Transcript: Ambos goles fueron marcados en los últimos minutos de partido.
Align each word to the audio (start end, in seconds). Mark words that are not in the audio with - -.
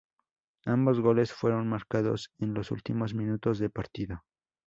Ambos 0.65 0.99
goles 0.99 1.31
fueron 1.31 1.67
marcados 1.67 2.31
en 2.39 2.55
los 2.55 2.71
últimos 2.71 3.13
minutos 3.13 3.59
de 3.59 3.69
partido. 3.69 4.23